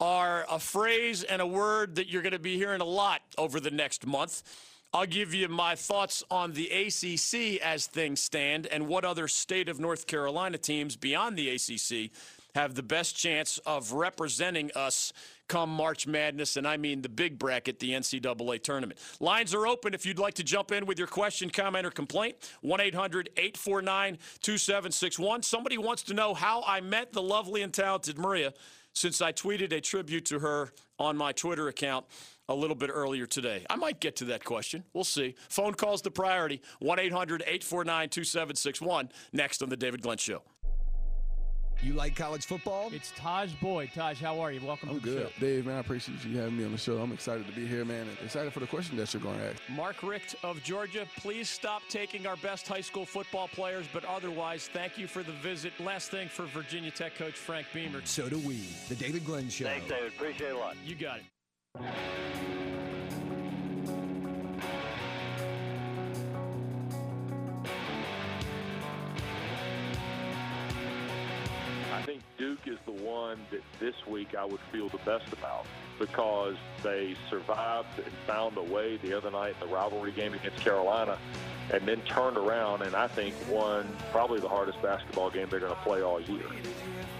[0.00, 3.60] are a phrase and a word that you're going to be hearing a lot over
[3.60, 4.42] the next month.
[4.92, 9.68] I'll give you my thoughts on the ACC as things stand and what other state
[9.68, 12.10] of North Carolina teams beyond the ACC
[12.54, 15.12] have the best chance of representing us
[15.50, 19.00] come March Madness, and I mean the big bracket, the NCAA tournament.
[19.18, 22.36] Lines are open if you'd like to jump in with your question, comment, or complaint.
[22.62, 25.42] 1 800 849 2761.
[25.42, 28.54] Somebody wants to know how I met the lovely and talented Maria
[28.92, 32.06] since I tweeted a tribute to her on my Twitter account
[32.48, 33.66] a little bit earlier today.
[33.68, 34.84] I might get to that question.
[34.92, 35.34] We'll see.
[35.48, 39.08] Phone calls the priority 1 800 849 2761.
[39.32, 40.42] Next on The David Glenn Show.
[41.82, 42.90] You like college football?
[42.92, 43.88] It's Tajh Boyd.
[43.94, 44.60] Tajh, how are you?
[44.60, 45.06] Welcome to the show.
[45.06, 45.32] I'm to the good.
[45.32, 45.40] show.
[45.40, 46.98] Dave, man, I appreciate you having me on the show.
[46.98, 49.46] I'm excited to be here, man, and excited for the question that you're going to
[49.46, 49.62] ask.
[49.70, 54.68] Mark Richt of Georgia, please stop taking our best high school football players, but otherwise,
[54.70, 55.72] thank you for the visit.
[55.80, 58.02] Last thing for Virginia Tech coach Frank Beamer.
[58.04, 58.58] So do we.
[58.90, 59.64] The David Glenn Show.
[59.64, 60.12] Thanks, David.
[60.12, 60.76] Appreciate it a lot.
[60.84, 62.59] You got it.
[73.10, 75.66] One that this week I would feel the best about
[75.98, 80.58] because they survived and found a way the other night in the rivalry game against
[80.58, 81.18] Carolina
[81.72, 85.74] and then turned around and I think won probably the hardest basketball game they're going
[85.74, 86.46] to play all year,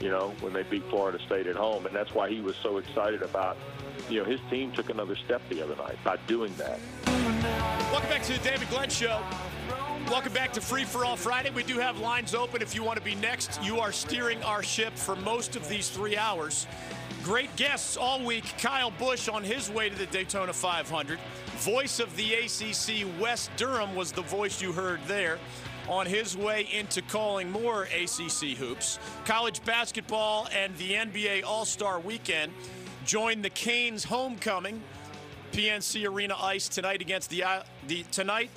[0.00, 1.86] you know, when they beat Florida State at home.
[1.86, 3.56] And that's why he was so excited about,
[4.08, 6.78] you know, his team took another step the other night by doing that.
[7.92, 9.20] Welcome back to the David Glenn Show.
[10.10, 11.50] Welcome back to Free for All Friday.
[11.50, 13.62] We do have lines open if you want to be next.
[13.62, 16.66] You are steering our ship for most of these three hours.
[17.22, 18.42] Great guests all week.
[18.58, 21.16] Kyle Busch on his way to the Daytona 500.
[21.58, 25.38] Voice of the ACC, Wes Durham, was the voice you heard there
[25.88, 28.98] on his way into calling more ACC hoops.
[29.24, 32.52] College basketball and the NBA All Star weekend
[33.04, 34.82] join the Canes homecoming.
[35.52, 38.50] PNC Arena Ice tonight against the, uh, the tonight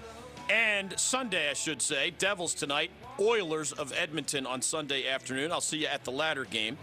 [0.50, 2.12] and Sunday, I should say.
[2.18, 2.92] Devils tonight.
[3.20, 5.52] Oilers of Edmonton on Sunday afternoon.
[5.52, 6.78] I'll see you at the latter game.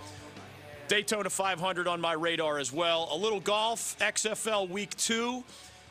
[0.89, 3.09] Daytona 500 on my radar as well.
[3.13, 5.45] A little golf, XFL Week 2.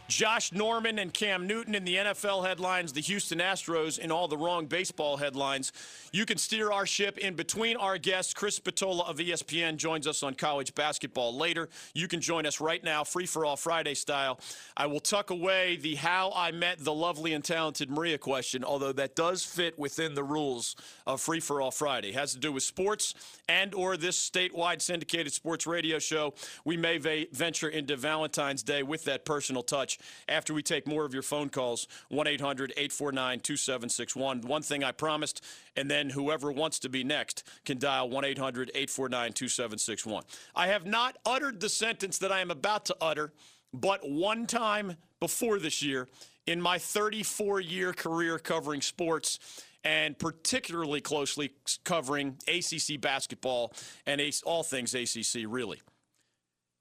[0.09, 4.37] Josh Norman and Cam Newton in the NFL headlines, the Houston Astros in all the
[4.37, 5.71] wrong baseball headlines.
[6.11, 8.33] You can steer our ship in between our guests.
[8.33, 11.69] Chris Spatola of ESPN joins us on college basketball later.
[11.93, 14.39] You can join us right now, free for all Friday style.
[14.75, 18.93] I will tuck away the how I met the lovely and talented Maria question, although
[18.93, 22.09] that does fit within the rules of free for all Friday.
[22.09, 23.13] It has to do with sports
[23.47, 26.33] and or this statewide syndicated sports radio show.
[26.65, 26.97] We may
[27.31, 31.49] venture into Valentine's Day with that personal touch after we take more of your phone
[31.49, 35.43] calls 1-800-849-2761 one thing i promised
[35.75, 40.23] and then whoever wants to be next can dial 1-800-849-2761
[40.55, 43.33] i have not uttered the sentence that i am about to utter
[43.73, 46.07] but one time before this year
[46.47, 49.39] in my 34 year career covering sports
[49.83, 51.51] and particularly closely
[51.83, 53.73] covering ACC basketball
[54.05, 55.81] and all things ACC, really.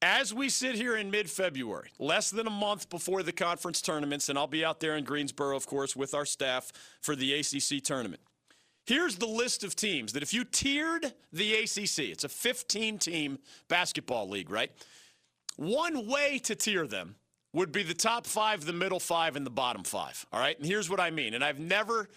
[0.01, 4.29] As we sit here in mid February, less than a month before the conference tournaments,
[4.29, 7.83] and I'll be out there in Greensboro, of course, with our staff for the ACC
[7.83, 8.23] tournament.
[8.87, 13.39] Here's the list of teams that if you tiered the ACC, it's a 15 team
[13.69, 14.71] basketball league, right?
[15.57, 17.17] One way to tier them
[17.53, 20.25] would be the top five, the middle five, and the bottom five.
[20.33, 20.57] All right.
[20.57, 21.35] And here's what I mean.
[21.35, 22.09] And I've never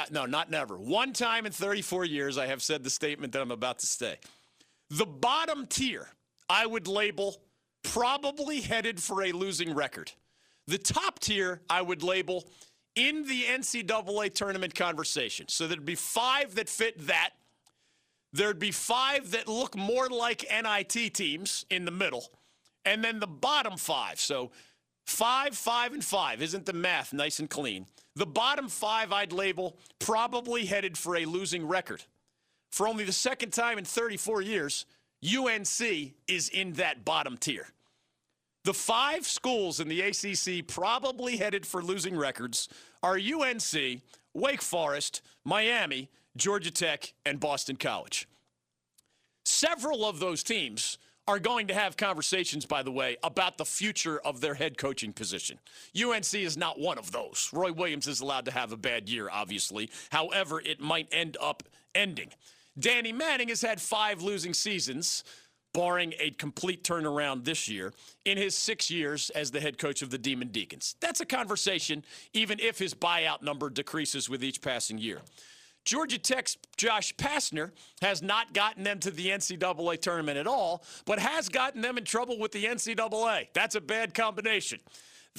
[0.00, 0.76] uh, no, not never.
[0.78, 4.16] One time in 34 years, I have said the statement that I'm about to say.
[4.88, 6.08] The bottom tier,
[6.50, 7.40] I would label
[7.84, 10.10] probably headed for a losing record.
[10.66, 12.48] The top tier, I would label
[12.96, 15.46] in the NCAA tournament conversation.
[15.48, 17.30] So there'd be five that fit that.
[18.32, 22.24] There'd be five that look more like NIT teams in the middle.
[22.84, 24.18] And then the bottom five.
[24.18, 24.50] So
[25.06, 26.42] five, five, and five.
[26.42, 27.86] Isn't the math nice and clean?
[28.16, 32.02] The bottom five I'd label probably headed for a losing record.
[32.72, 34.84] For only the second time in 34 years,
[35.24, 37.68] UNC is in that bottom tier.
[38.64, 42.68] The five schools in the ACC probably headed for losing records
[43.02, 44.02] are UNC,
[44.34, 48.28] Wake Forest, Miami, Georgia Tech, and Boston College.
[49.44, 54.20] Several of those teams are going to have conversations, by the way, about the future
[54.20, 55.58] of their head coaching position.
[55.96, 57.50] UNC is not one of those.
[57.52, 59.90] Roy Williams is allowed to have a bad year, obviously.
[60.10, 61.62] However, it might end up
[61.94, 62.30] ending.
[62.80, 65.22] Danny Manning has had five losing seasons,
[65.72, 67.92] barring a complete turnaround this year,
[68.24, 70.96] in his six years as the head coach of the Demon Deacons.
[71.00, 75.20] That's a conversation, even if his buyout number decreases with each passing year.
[75.84, 77.70] Georgia Tech's Josh Pastner
[78.02, 82.04] has not gotten them to the NCAA tournament at all, but has gotten them in
[82.04, 83.48] trouble with the NCAA.
[83.54, 84.80] That's a bad combination.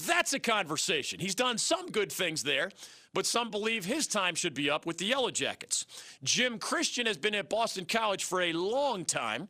[0.08, 1.20] That's a conversation.
[1.20, 2.72] He's done some good things there,
[3.14, 5.86] but some believe his time should be up with the Yellow Jackets.
[6.24, 9.50] Jim Christian has been at Boston College for a long time,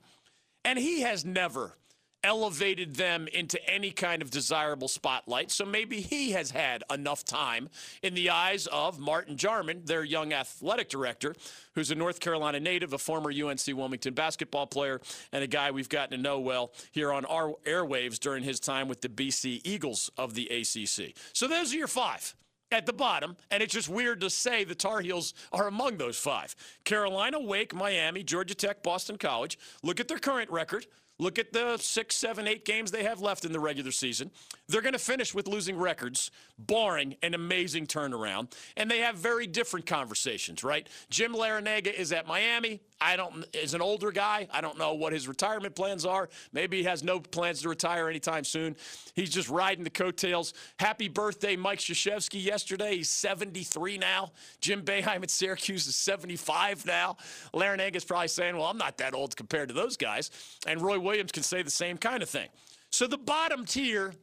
[0.66, 1.78] and he has never
[2.24, 5.52] elevated them into any kind of desirable spotlight.
[5.52, 7.70] So maybe he has had enough time
[8.04, 11.34] in the eyes of Martin Jarmond, their young athletic director,
[11.74, 15.90] who's a North Carolina native, a former UNC Wilmington basketball player, and a guy we've
[15.90, 20.12] gotten to know well here on our airwaves during his time with the BC Eagles
[20.18, 21.16] of the ACC.
[21.34, 22.36] So those are your five
[22.72, 26.18] at the bottom, and it's just weird to say the Tar Heels are among those
[26.18, 26.56] five.
[26.84, 29.60] Carolina, Wake, Miami, Georgia Tech, Boston College.
[29.84, 30.88] Look at their current record.
[31.22, 34.32] Look at the six, seven, eight games they have left in the regular season.
[34.68, 38.54] They're going to finish with losing records, barring an amazing turnaround.
[38.76, 40.90] And they have very different conversations, right?
[41.12, 42.82] Jim Larrañaga is at Miami.
[43.00, 44.48] I don't is an older guy.
[44.52, 46.30] I don't know what his retirement plans are.
[46.54, 48.76] Maybe he has no plans to retire anytime soon.
[49.16, 50.54] He's just riding the coattails.
[50.80, 52.98] Happy birthday, Mike Krzyzewski yesterday.
[52.98, 54.32] He's 73 now.
[54.60, 57.18] Jim Boeheim at Syracuse is 75 now.
[57.54, 60.30] Larrañaga is probably saying, "Well, I'm not that old compared to those guys."
[60.68, 62.48] And Roy Williams can say the same kind of thing.
[62.90, 64.14] So the bottom tier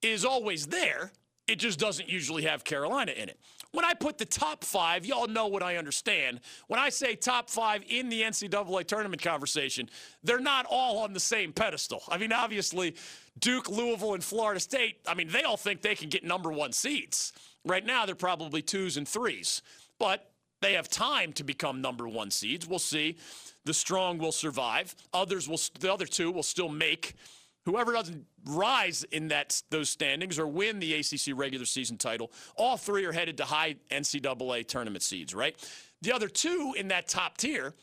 [0.00, 1.10] is always there.
[1.48, 3.40] It just doesn't usually have Carolina in it.
[3.72, 6.38] When I put the top five, y'all know what I understand.
[6.68, 9.90] When I say top five in the NCAA tournament conversation,
[10.22, 12.04] they're not all on the same pedestal.
[12.08, 12.94] I mean, obviously,
[13.40, 16.70] Duke, Louisville, and Florida State, I mean, they all think they can get number one
[16.70, 17.32] seeds.
[17.64, 19.62] Right now, they're probably twos and threes.
[19.98, 20.29] But
[20.60, 22.66] They have time to become number one seeds.
[22.66, 23.16] We'll see.
[23.64, 24.94] The strong will survive.
[25.12, 25.60] Others will.
[25.78, 27.14] The other two will still make.
[27.66, 32.76] Whoever doesn't rise in that those standings or win the ACC regular season title, all
[32.76, 35.34] three are headed to high NCAA tournament seeds.
[35.34, 35.56] Right.
[36.02, 37.74] The other two in that top tier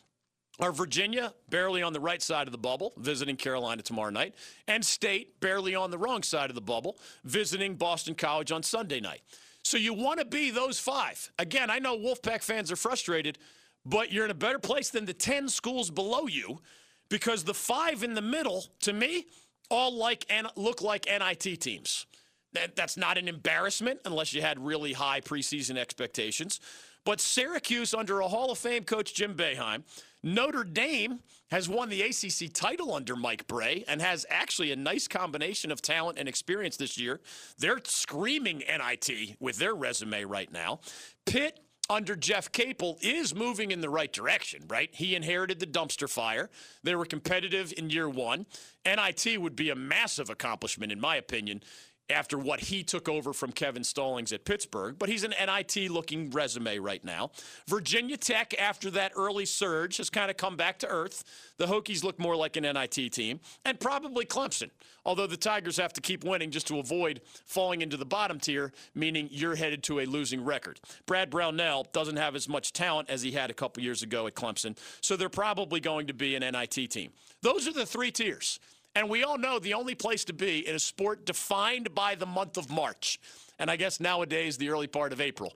[0.60, 4.34] are Virginia, barely on the right side of the bubble, visiting Carolina tomorrow night,
[4.68, 9.00] and State, barely on the wrong side of the bubble, visiting Boston College on Sunday
[9.00, 9.22] night.
[9.68, 11.30] So you want to be those five.
[11.38, 13.38] Again, I know Wolfpack fans are frustrated,
[13.86, 16.62] but you're in a better place than the 10 schools below you
[17.10, 19.26] because the five in the middle, to me,
[19.70, 22.06] all like and look like NIT teams.
[22.54, 26.62] That, that's not an embarrassment unless you had really high preseason expectations.
[27.04, 29.84] But Syracuse, under a Hall of Fame coach, Jim Boeheim,
[30.28, 31.22] Notre Dame
[31.52, 35.82] has won the ACC title under Mike Brey and has actually a nice combination of
[35.82, 37.22] talent and experience this year.
[37.58, 40.82] They're screaming NIT with their resume right now.
[41.26, 44.90] Pitt under Jeff Capel is moving in the right direction, right?
[44.94, 46.50] He inherited the dumpster fire.
[46.84, 48.48] They were competitive in year one.
[48.86, 51.64] NIT would be a massive accomplishment, in my opinion,
[52.10, 56.30] after what he took over from Kevin Stallings at Pittsburgh, but he's an NIT looking
[56.32, 57.32] resume right now.
[57.68, 61.24] Virginia Tech, after that early surge, has kind of come back to earth.
[61.58, 64.70] The Hokies look more like an NIT team, and probably Clemson,
[65.06, 68.72] although the Tigers have to keep winning just to avoid falling into the bottom tier,
[68.96, 70.80] meaning you're headed to a losing record.
[71.06, 74.36] Brad Brownell doesn't have as much talent as he had a couple years ago at
[74.36, 77.12] Clemson, so they're probably going to be an NIT team.
[77.42, 78.60] Those are the three tiers.
[78.98, 82.26] And we all know the only place to be in a sport defined by the
[82.26, 83.20] month of March,
[83.60, 85.54] and I guess nowadays the early part of April,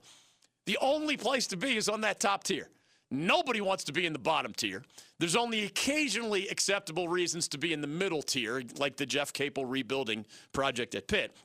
[0.64, 2.68] the only place to be is on that top tier.
[3.10, 4.84] Nobody wants to be in the bottom tier.
[5.18, 9.64] There's only occasionally acceptable reasons to be in the middle tier, like the Jeff Capel
[9.64, 11.36] rebuilding project at Pitt.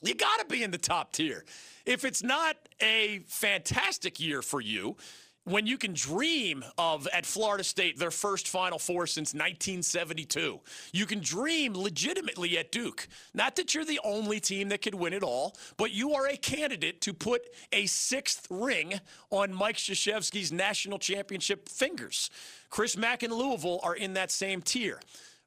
[0.00, 1.44] You got to be in the top tier.
[1.84, 4.96] If it's not a fantastic year for you,
[5.44, 10.60] when you can dream of at Florida State their first Final Four since 1972.
[10.92, 13.08] You can dream legitimately at Duke.
[13.34, 16.36] Not that you're the only team that could win it all, but you are a
[16.36, 22.30] candidate to put a sixth ring on Mike Krzyzewski's national championship fingers.
[22.70, 25.00] Chris Mack and Louisville are in that same tier.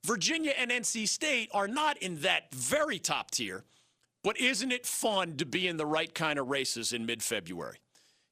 [0.03, 3.63] Virginia and NC State are not in that very top tier,
[4.23, 7.77] but isn't it fun to be in the right kind of races in mid February?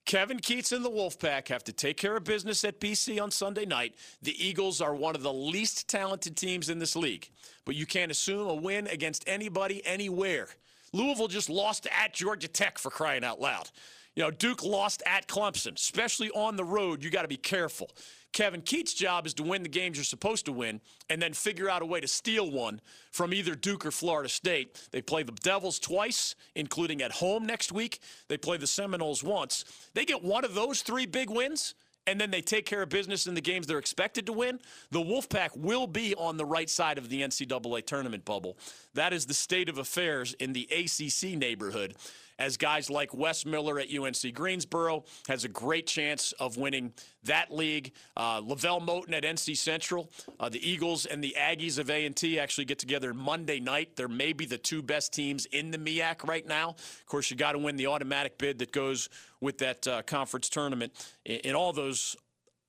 [0.06, 3.66] Kevin Keatts and the Wolfpack have to take care of business at BC on Sunday
[3.66, 3.96] night.
[4.22, 7.30] The Eagles are one of the least talented teams in this league,
[7.64, 10.50] but you can't assume a win against anybody anywhere.
[10.92, 13.70] Louisville just lost at Georgia Tech for crying out loud.
[14.16, 17.04] You know, Duke lost at Clemson, especially on the road.
[17.04, 17.90] You got to be careful.
[18.32, 21.70] Kevin Keatts' job is to win the games you're supposed to win and then figure
[21.70, 24.88] out a way to steal one from either Duke or Florida State.
[24.92, 28.00] They play the Devils twice, including at home next week.
[28.28, 29.66] They play the Seminoles once.
[29.94, 31.76] They get one of those three big wins,
[32.08, 34.60] and then they take care of business in the games they're expected to win,
[34.92, 38.58] the Wolfpack will be on the right side of the NCAA tournament bubble.
[38.94, 41.96] That is the state of affairs in the ACC neighborhood
[42.40, 47.54] as guys like Wes Miller at UNC Greensboro has a great chance of winning that
[47.54, 47.92] league.
[48.18, 50.10] Uh, LeVelle Moton at NC Central.
[50.40, 53.96] Uh, the Eagles and the Aggies of A&T actually get together Monday night.
[53.96, 56.70] They're maybe the two best teams in the MEAC right now.
[56.70, 59.10] Of course, you got to win the automatic bid that goes
[59.40, 60.94] with that uh, conference tournament.
[61.26, 62.16] In, in all those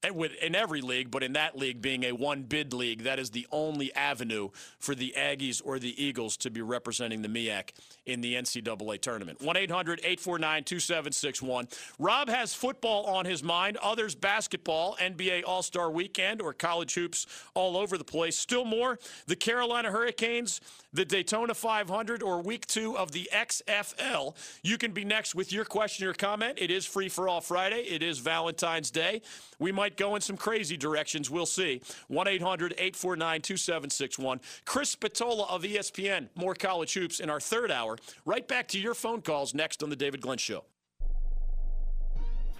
[0.04, 3.30] Eh, in every league, but in that league being a one bid league, that is
[3.30, 7.70] the only avenue for the Aggies or the Eagles to be representing the MEAC
[8.06, 9.40] in the NCAA tournament.
[9.40, 11.68] 1 800 849 2761.
[11.98, 17.26] Rob has football on his mind, others basketball, NBA All Star weekend, or college hoops
[17.54, 18.36] all over the place.
[18.36, 20.60] Still more, the Carolina Hurricanes,
[20.94, 24.34] the Daytona 500, or week two of the XFL.
[24.62, 26.58] You can be next with your question or comment.
[26.58, 29.20] It is free for all Friday, it is Valentine's Day.
[29.58, 31.30] We might go in some crazy directions.
[31.30, 31.82] We'll see.
[32.08, 34.40] 1 800 849 2761.
[34.64, 37.98] Chris Spatola of ESPN, more college hoops in our third hour.
[38.24, 40.64] Right back to your phone calls next on The David Glenn Show.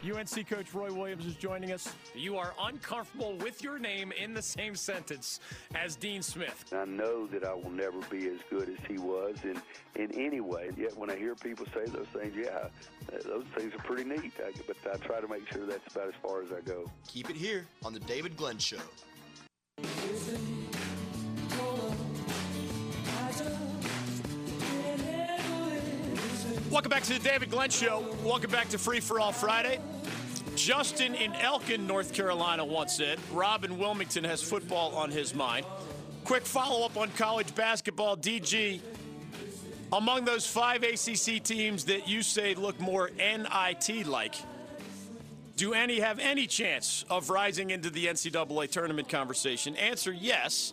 [0.05, 1.95] UNC coach Roy Williams is joining us.
[2.15, 5.41] You are uncomfortable with your name in the same sentence
[5.75, 6.73] as Dean Smith.
[6.77, 9.61] I know that I will never be as good as he was in,
[9.95, 10.71] in any way.
[10.77, 12.69] Yet when I hear people say those things, yeah,
[13.25, 14.33] those things are pretty neat.
[14.39, 16.91] I, but I try to make sure that's about as far as I go.
[17.09, 18.77] Keep it here on The David Glenn Show.
[26.75, 28.05] Welcome back to the David Glenn Show.
[28.25, 29.79] Welcome back to Free for All Friday.
[30.57, 35.65] Justin in Elkin, North Carolina once said, Robin Wilmington has football on his mind.
[36.25, 38.17] Quick follow up on college basketball.
[38.17, 38.81] DG,
[39.93, 44.35] among those five ACC teams that you say look more NIT like,
[45.57, 49.77] Do any have any chance of rising into the NCAA tournament conversation?
[49.77, 50.73] Answer yes.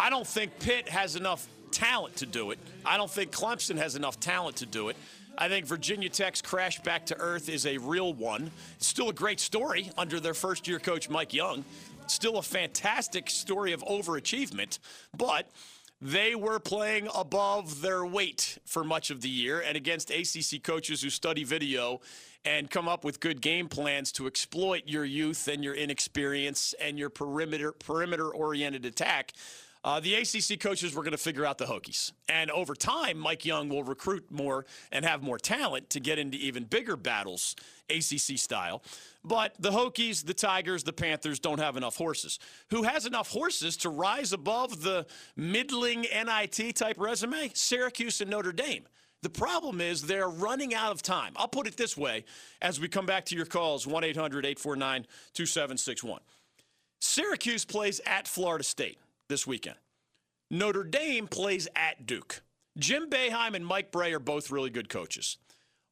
[0.00, 2.58] I don't think Pitt has enough talent to do it.
[2.84, 4.96] I don't think Clemson has enough talent to do it.
[5.38, 8.50] I think Virginia Tech's crash back to earth is a real one.
[8.76, 11.62] It's still a great story under their first year coach, Mike Young.
[12.06, 14.78] Still a fantastic story of overachievement,
[15.14, 15.50] but
[16.00, 21.02] they were playing above their weight for much of the year and against ACC coaches
[21.02, 22.00] who study video
[22.46, 26.98] and come up with good game plans to exploit your youth and your inexperience and
[26.98, 29.32] your perimeter perimeter oriented attack.
[29.86, 32.10] Uh, the ACC coaches were going to figure out the Hokies.
[32.28, 36.36] And over time, Mike Young will recruit more and have more talent to get into
[36.38, 37.54] even bigger battles,
[37.88, 38.82] ACC style.
[39.22, 42.40] But the Hokies, the Tigers, the Panthers don't have enough horses.
[42.70, 45.06] Who has enough horses to rise above the
[45.36, 47.52] middling NIT type resume?
[47.54, 48.88] Syracuse and Notre Dame.
[49.22, 51.32] The problem is they're running out of time.
[51.36, 52.24] I'll put it this way
[52.60, 56.20] as we come back to your calls 1 800 849 2761.
[56.98, 58.98] Syracuse plays at Florida State
[59.28, 59.76] this weekend.
[60.50, 62.42] Notre Dame plays at Duke.
[62.78, 65.38] Jim Boeheim and Mike Brey are both really good coaches.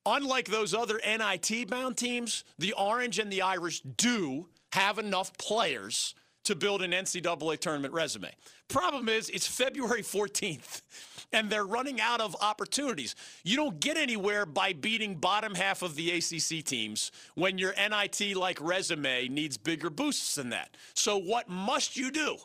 [0.07, 6.14] Unlike those other NIT bound teams, the Orange and the Irish do have enough players
[6.45, 8.30] to build an NCAA tournament resume.
[8.68, 10.82] Problem is, it's February 14th,
[11.32, 13.14] and they're running out of opportunities.
[13.45, 18.37] You don't get anywhere by beating bottom half of the ACC teams when your NIT
[18.37, 20.76] like resume needs bigger boosts than that.
[20.95, 22.37] So, what must you do?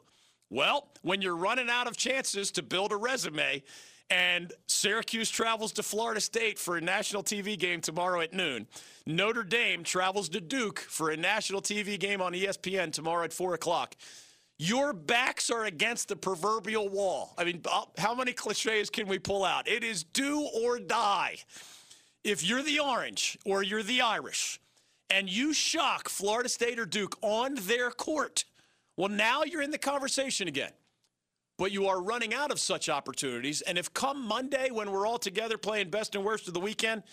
[0.50, 3.64] Well, when you're running out of chances to build a resume,
[4.10, 8.68] and Syracuse travels to Florida State for a national TV game tomorrow at noon.
[9.06, 13.54] Notre Dame travels to Duke for a national TV game on ESPN tomorrow at 4
[13.54, 13.96] o'clock.
[14.58, 17.34] Your backs are against the proverbial wall.
[17.38, 19.68] I mean, uh, how many cliches can we pull out?
[19.68, 21.38] It is do or die.
[22.24, 24.60] If you're the Orange or you're the Irish
[25.10, 28.44] and you shock Florida State or Duke on their court,
[29.00, 30.72] well, now you're in the conversation again
[31.58, 33.60] but you are running out of such opportunities.
[33.60, 37.04] And if come Monday, when we're all together playing best and worst of the weekend,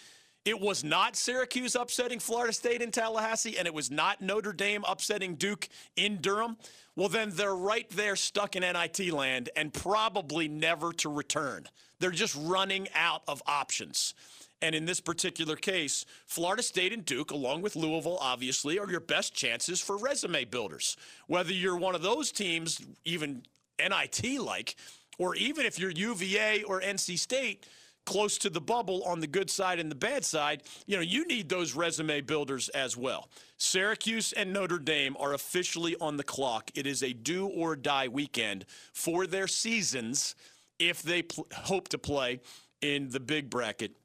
[0.45, 4.85] it was not Syracuse upsetting Florida State in Tallahassee, and it was not Notre Dame
[4.87, 6.57] upsetting Duke in Durham,
[6.95, 11.67] well, then they're right there stuck in NIT land and probably never to return.
[11.99, 14.15] They're just running out of options.
[14.63, 19.01] And in this particular case, Florida State and Duke, along with Louisville, obviously, are your
[19.01, 20.97] best chances for resume builders.
[21.27, 23.43] Whether you're one of those teams, even
[23.79, 24.77] NIT like,
[25.19, 27.67] or even if you're UVA or NC State
[28.07, 31.27] close to the bubble on the good side and the bad side, you know, you
[31.27, 33.29] need those resume builders as well.
[33.59, 36.71] Syracuse and Notre Dame are officially on the clock.
[36.75, 40.35] It is a do or die weekend for their seasons
[40.79, 42.41] if they pl- hope to play
[42.81, 43.97] in the big bracket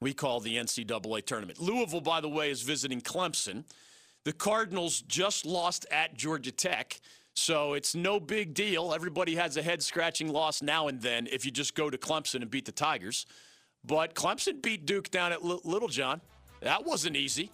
[0.00, 1.60] we call the NCAA tournament.
[1.60, 3.64] Louisville, by the way, is visiting Clemson.
[4.24, 7.00] The Cardinals just lost at Georgia Tech.
[7.34, 8.92] So it's no big deal.
[8.92, 12.42] Everybody has a head scratching loss now and then if you just go to Clemson
[12.42, 13.26] and beat the Tigers.
[13.84, 16.20] But Clemson beat Duke down at L- Littlejohn.
[16.60, 17.50] That wasn't easy.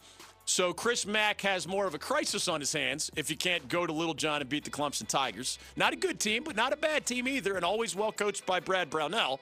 [0.47, 3.87] So Chris Mack has more of a crisis on his hands if he can't go
[3.87, 5.59] to Littlejohn and beat the Clemson Tigers.
[5.77, 8.61] Not a good team, but not a bad team either, and always well coached by
[8.61, 9.41] Brad Brownell.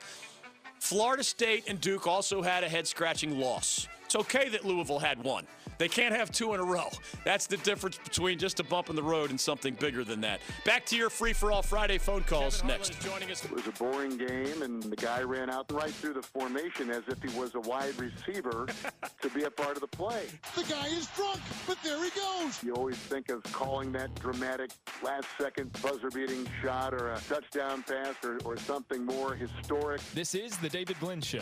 [0.82, 3.86] Florida State and Duke also had a head scratching loss.
[4.12, 5.46] It's okay that Louisville had one.
[5.78, 6.90] They can't have two in a row.
[7.24, 10.42] That's the difference between just a bump in the road and something bigger than that.
[10.66, 13.00] Back to your free for all Friday phone calls next.
[13.00, 13.42] Joining us.
[13.42, 17.04] It was a boring game, and the guy ran out right through the formation as
[17.08, 18.66] if he was a wide receiver
[19.22, 20.26] to be a part of the play.
[20.56, 22.62] The guy is drunk, but there he goes.
[22.62, 27.82] You always think of calling that dramatic last second buzzer beating shot or a touchdown
[27.82, 30.02] pass or, or something more historic.
[30.12, 31.40] This is The David Glenn Show.